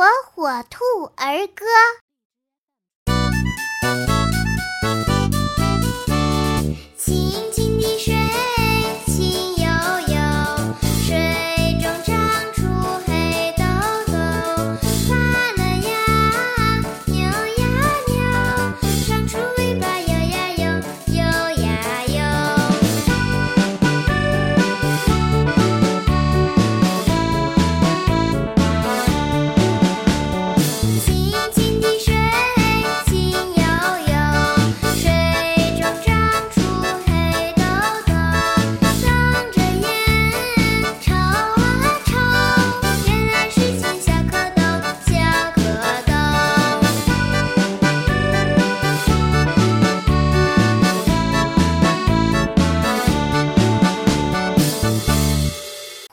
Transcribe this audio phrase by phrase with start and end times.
[0.00, 0.82] 火火兔
[1.16, 1.66] 儿歌。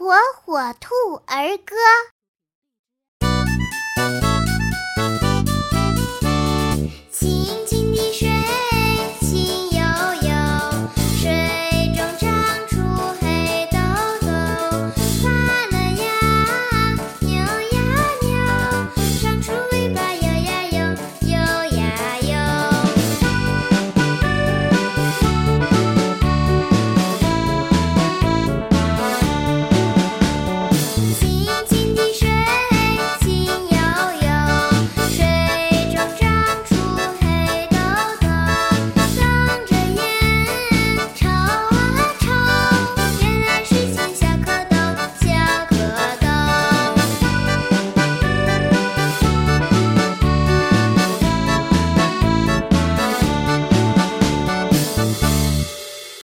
[0.07, 1.75] 火火兔儿歌。
[7.11, 7.76] 轻轻